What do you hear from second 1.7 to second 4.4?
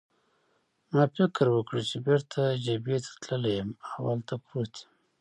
چې بېرته جبهې ته تللی یم او هلته